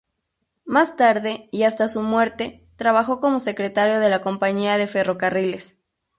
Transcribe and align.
Más 0.65 0.95
tarde, 0.97 1.47
y 1.51 1.61
hasta 1.61 1.87
su 1.87 2.01
muerte, 2.01 2.67
trabajó 2.75 3.19
como 3.21 3.39
secretario 3.39 3.99
de 3.99 4.09
la 4.09 4.23
Compañía 4.23 4.77
de 4.79 4.87
Ferrocarriles. 4.87 5.77